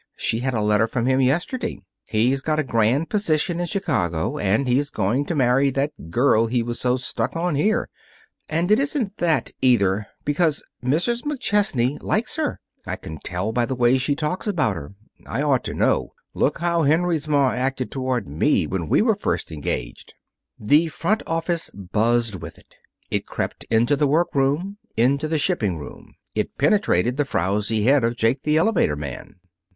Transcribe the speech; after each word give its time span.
She 0.15 0.39
had 0.39 0.55
a 0.55 0.63
letter 0.63 0.87
from 0.87 1.05
him 1.05 1.21
yesterday. 1.21 1.79
He's 2.07 2.41
got 2.41 2.57
a 2.57 2.63
grand 2.63 3.07
position 3.11 3.59
in 3.59 3.67
Chicago, 3.67 4.39
and 4.39 4.67
he's 4.67 4.89
going 4.89 5.25
to 5.25 5.35
marry 5.35 5.69
that 5.69 6.09
girl 6.09 6.47
he 6.47 6.63
was 6.63 6.79
so 6.79 6.97
stuck 6.97 7.35
on 7.35 7.53
here. 7.53 7.87
And 8.49 8.71
it 8.71 8.79
isn't 8.79 9.17
that, 9.17 9.51
either, 9.61 10.07
because 10.25 10.63
Mrs. 10.83 11.21
McChesney 11.21 12.01
likes 12.01 12.37
her. 12.37 12.59
I 12.83 12.95
can 12.95 13.19
tell 13.19 13.51
by 13.51 13.67
the 13.67 13.75
way 13.75 13.99
she 13.99 14.15
talks 14.15 14.47
about 14.47 14.75
her. 14.75 14.95
I 15.27 15.43
ought 15.43 15.63
to 15.65 15.73
know. 15.75 16.13
Look 16.33 16.57
how 16.57 16.81
Henry's 16.81 17.27
ma 17.27 17.51
acted 17.51 17.91
toward 17.91 18.27
me 18.27 18.65
when 18.65 18.89
we 18.89 19.03
were 19.03 19.13
first 19.13 19.51
engaged!" 19.51 20.15
The 20.59 20.87
front 20.87 21.21
office 21.27 21.69
buzzed 21.69 22.41
with 22.41 22.57
it. 22.57 22.75
It 23.11 23.27
crept 23.27 23.65
into 23.65 23.95
the 23.95 24.07
workroom 24.07 24.77
into 24.97 25.27
the 25.27 25.37
shipping 25.37 25.77
room. 25.77 26.15
It 26.33 26.57
penetrated 26.57 27.17
the 27.17 27.23
frowsy 27.25 27.83
head 27.83 28.03
of 28.03 28.15
Jake, 28.15 28.41
the 28.41 28.57
elevator 28.57 28.95
man. 28.95 29.35